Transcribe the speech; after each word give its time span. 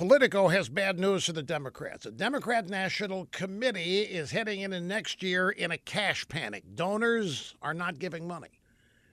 Politico 0.00 0.48
has 0.48 0.70
bad 0.70 0.98
news 0.98 1.26
for 1.26 1.34
the 1.34 1.42
Democrats. 1.42 2.04
The 2.04 2.10
Democrat 2.10 2.70
National 2.70 3.26
Committee 3.32 4.00
is 4.00 4.30
heading 4.30 4.62
into 4.62 4.80
next 4.80 5.22
year 5.22 5.50
in 5.50 5.70
a 5.72 5.76
cash 5.76 6.26
panic. 6.26 6.64
Donors 6.74 7.54
are 7.60 7.74
not 7.74 7.98
giving 7.98 8.26
money. 8.26 8.62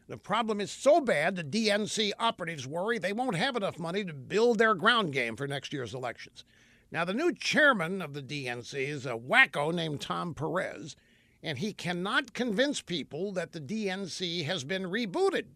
The 0.07 0.15
problem 0.15 0.61
is 0.61 0.71
so 0.71 1.01
bad, 1.01 1.35
the 1.35 1.43
DNC 1.43 2.13
operatives 2.17 2.65
worry 2.65 2.99
they 2.99 3.11
won't 3.11 3.35
have 3.35 3.57
enough 3.57 3.77
money 3.77 4.05
to 4.05 4.13
build 4.13 4.59
their 4.59 4.73
ground 4.75 5.11
game 5.11 5.35
for 5.35 5.45
next 5.45 5.73
year's 5.73 5.93
elections. 5.93 6.45
Now, 6.89 7.03
the 7.03 7.13
new 7.13 7.33
chairman 7.33 8.01
of 8.01 8.13
the 8.13 8.23
DNC 8.23 8.75
is 8.75 9.05
a 9.05 9.17
wacko 9.17 9.73
named 9.73 9.99
Tom 9.99 10.33
Perez, 10.33 10.95
and 11.43 11.57
he 11.57 11.73
cannot 11.73 12.33
convince 12.33 12.81
people 12.81 13.33
that 13.33 13.51
the 13.51 13.59
DNC 13.59 14.45
has 14.45 14.63
been 14.63 14.83
rebooted. 14.83 15.47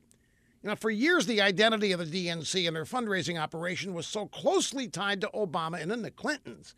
Now, 0.63 0.75
for 0.75 0.91
years, 0.91 1.25
the 1.25 1.41
identity 1.41 1.91
of 1.91 1.99
the 1.99 2.27
DNC 2.27 2.67
and 2.67 2.75
their 2.75 2.85
fundraising 2.85 3.39
operation 3.39 3.93
was 3.93 4.05
so 4.05 4.27
closely 4.27 4.87
tied 4.87 5.21
to 5.21 5.29
Obama 5.33 5.81
and 5.81 5.89
then 5.89 6.03
the 6.03 6.11
Clintons 6.11 6.75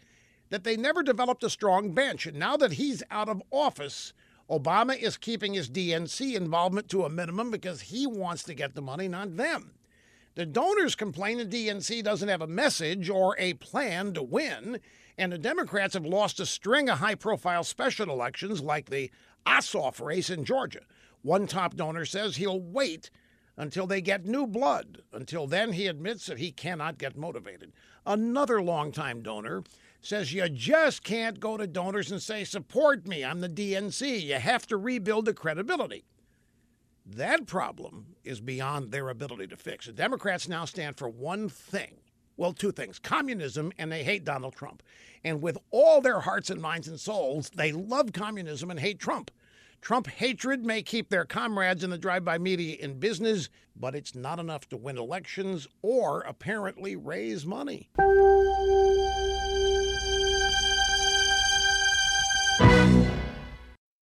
that 0.50 0.64
they 0.64 0.78
never 0.78 1.04
developed 1.04 1.44
a 1.44 1.50
strong 1.50 1.92
bench. 1.92 2.26
And 2.26 2.38
now 2.38 2.56
that 2.58 2.74
he's 2.74 3.04
out 3.12 3.28
of 3.28 3.42
office, 3.52 4.14
Obama 4.50 4.98
is 4.98 5.18
keeping 5.18 5.54
his 5.54 5.70
DNC 5.70 6.36
involvement 6.36 6.88
to 6.90 7.04
a 7.04 7.10
minimum 7.10 7.52
because 7.52 7.82
he 7.82 8.08
wants 8.08 8.44
to 8.44 8.54
get 8.54 8.74
the 8.74 8.82
money, 8.82 9.08
not 9.08 9.36
them. 9.36 9.72
The 10.36 10.46
donors 10.46 10.96
complain 10.96 11.38
the 11.38 11.46
DNC 11.46 12.04
doesn't 12.04 12.30
have 12.30 12.42
a 12.42 12.48
message 12.48 13.10
or 13.10 13.36
a 13.38 13.54
plan 13.56 14.14
to 14.14 14.24
win, 14.24 14.80
and 15.18 15.32
the 15.32 15.38
Democrats 15.38 15.94
have 15.94 16.06
lost 16.06 16.40
a 16.40 16.46
string 16.46 16.90
of 16.90 17.00
high 17.00 17.16
profile 17.16 17.64
special 17.64 18.10
elections 18.10 18.62
like 18.62 18.90
the 18.90 19.12
Ossoff 19.46 20.04
race 20.04 20.30
in 20.30 20.46
Georgia. 20.46 20.82
One 21.22 21.48
top 21.48 21.76
donor 21.76 22.06
says 22.06 22.36
he'll 22.36 22.62
wait 22.62 23.12
until 23.58 23.88
they 23.88 24.02
get 24.02 24.26
new 24.26 24.48
blood. 24.48 25.04
Until 25.12 25.48
then, 25.48 25.74
he 25.74 25.88
admits 25.88 26.26
that 26.26 26.40
he 26.40 26.52
cannot 26.52 26.98
get 26.98 27.18
motivated. 27.18 27.72
Another 28.06 28.62
longtime 28.62 29.22
donor 29.22 29.64
says 30.02 30.34
you 30.34 30.50
just 30.50 31.04
can't 31.04 31.40
go 31.40 31.58
to 31.58 31.68
donors 31.68 32.12
and 32.12 32.22
say, 32.22 32.44
Support 32.44 33.08
me, 33.08 33.24
I'm 33.24 33.40
the 33.40 33.50
DNC. 33.50 34.22
You 34.24 34.36
have 34.36 34.68
to 34.68 34.78
rebuild 34.78 35.26
the 35.26 35.34
credibility. 35.34 36.04
That 37.06 37.46
problem 37.48 38.16
is 38.24 38.40
beyond 38.40 38.92
their 38.92 39.10
ability 39.10 39.48
to 39.48 39.58
fix. 39.58 39.86
The 39.86 39.94
Democrats 39.94 40.48
now 40.48 40.66
stand 40.66 40.98
for 40.98 41.10
one 41.10 41.50
thing 41.50 41.98
well, 42.38 42.54
two 42.54 42.72
things 42.72 43.00
communism, 43.00 43.72
and 43.78 43.92
they 43.92 44.04
hate 44.04 44.26
Donald 44.26 44.56
Trump. 44.56 44.82
And 45.24 45.42
with 45.42 45.58
all 45.72 46.02
their 46.02 46.20
hearts 46.20 46.50
and 46.50 46.62
minds 46.62 46.88
and 46.88 47.00
souls, 47.00 47.50
they 47.56 47.72
love 47.72 48.12
communism 48.14 48.72
and 48.72 48.80
hate 48.80 49.00
Trump. 49.00 49.32
Trump 49.84 50.08
hatred 50.08 50.66
may 50.66 50.82
keep 50.82 51.10
their 51.10 51.26
comrades 51.26 51.84
in 51.84 51.90
the 51.90 51.98
drive 51.98 52.24
by 52.24 52.38
media 52.38 52.78
in 52.80 52.98
business, 52.98 53.50
but 53.76 53.94
it's 53.94 54.16
not 54.16 54.40
enough 54.40 54.70
to 54.70 54.78
win 54.78 54.98
elections 54.98 55.68
or 55.82 56.22
apparently 56.22 56.96
raise 56.96 57.46
money. 57.46 57.90